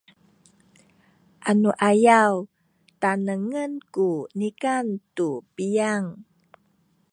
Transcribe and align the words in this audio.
anuayaw 1.49 2.33
tanengen 3.01 3.71
ku 3.95 4.09
nikan 4.39 4.85
tu 5.15 5.29
piyang 5.55 6.05